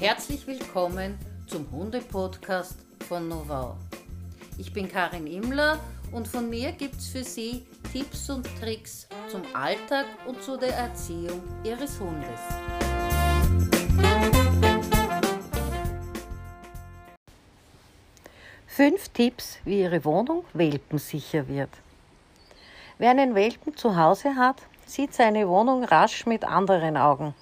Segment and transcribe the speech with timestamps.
[0.00, 3.76] Herzlich willkommen zum Hunde-Podcast von Novau.
[4.56, 5.78] Ich bin Karin Immler
[6.10, 10.74] und von mir gibt es für Sie Tipps und Tricks zum Alltag und zu der
[10.74, 12.40] Erziehung Ihres Hundes.
[18.68, 21.68] Fünf Tipps, wie Ihre Wohnung welpensicher wird.
[22.96, 27.34] Wer einen Welpen zu Hause hat, sieht seine Wohnung rasch mit anderen Augen.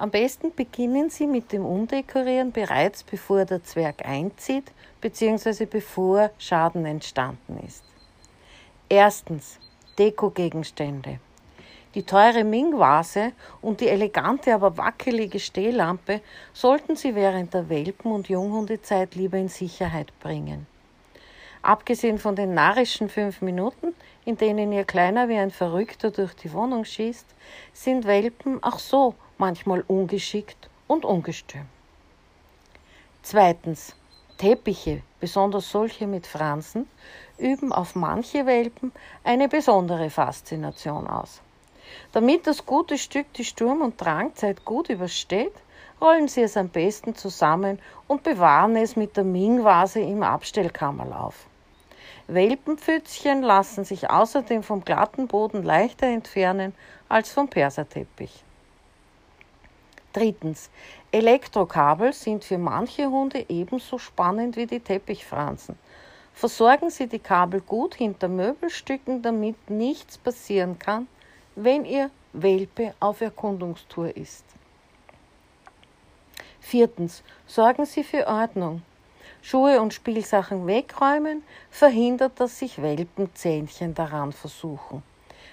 [0.00, 4.70] Am besten beginnen Sie mit dem Umdekorieren bereits bevor der Zwerg einzieht
[5.00, 5.66] bzw.
[5.66, 7.82] bevor Schaden entstanden ist.
[8.88, 9.58] Erstens
[9.98, 11.18] Dekogegenstände.
[11.96, 16.20] Die teure Ming-Vase und die elegante, aber wackelige Stehlampe
[16.52, 20.68] sollten Sie während der Welpen- und Junghundezeit lieber in Sicherheit bringen.
[21.60, 23.94] Abgesehen von den narrischen fünf Minuten,
[24.24, 27.26] in denen Ihr Kleiner wie ein Verrückter durch die Wohnung schießt,
[27.72, 31.66] sind Welpen auch so manchmal ungeschickt und ungestüm.
[33.22, 33.94] Zweitens.
[34.38, 36.88] Teppiche, besonders solche mit Fransen,
[37.38, 38.92] üben auf manche Welpen
[39.24, 41.42] eine besondere Faszination aus.
[42.12, 45.54] Damit das gute Stück die Sturm- und Drangzeit gut übersteht,
[46.00, 51.46] rollen Sie es am besten zusammen und bewahren es mit der Ming-Vase im Abstellkammerl auf.
[52.28, 56.74] Welpenpfützchen lassen sich außerdem vom glatten Boden leichter entfernen
[57.08, 58.44] als vom Perserteppich.
[60.12, 60.70] Drittens.
[61.12, 65.78] Elektrokabel sind für manche Hunde ebenso spannend wie die Teppichfransen.
[66.34, 71.08] Versorgen Sie die Kabel gut hinter Möbelstücken, damit nichts passieren kann,
[71.56, 74.44] wenn Ihr Welpe auf Erkundungstour ist.
[76.60, 77.22] Viertens.
[77.46, 78.82] Sorgen Sie für Ordnung.
[79.42, 85.02] Schuhe und Spielsachen wegräumen verhindert, dass sich Welpenzähnchen daran versuchen.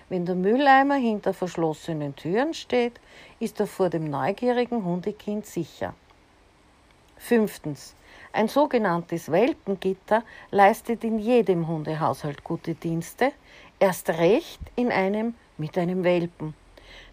[0.09, 2.99] Wenn der Mülleimer hinter verschlossenen Türen steht,
[3.39, 5.93] ist er vor dem neugierigen Hundekind sicher.
[7.17, 7.95] Fünftens.
[8.33, 13.31] Ein sogenanntes Welpengitter leistet in jedem Hundehaushalt gute Dienste,
[13.79, 16.53] erst recht in einem mit einem Welpen.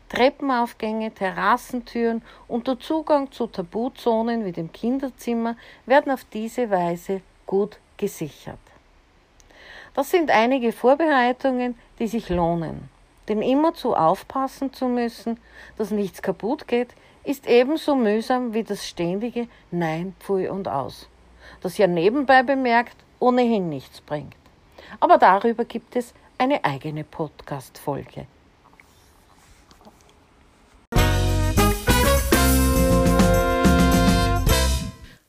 [0.09, 5.57] Treppenaufgänge, Terrassentüren und der Zugang zu Tabuzonen wie dem Kinderzimmer
[5.87, 8.72] werden auf diese Weise gut gesichert.
[9.95, 12.89] Das sind einige Vorbereitungen, die sich lohnen.
[13.29, 15.39] Denn immerzu aufpassen zu müssen,
[15.77, 16.95] dass nichts kaputt geht,
[17.25, 21.09] ist ebenso mühsam wie das ständige Nein, Pfui und Aus,
[21.61, 24.35] das ja nebenbei bemerkt ohnehin nichts bringt.
[24.99, 28.27] Aber darüber gibt es eine eigene Podcast-Folge.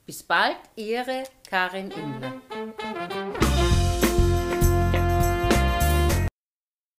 [0.05, 2.33] Bis bald, Ihre Karin Imler.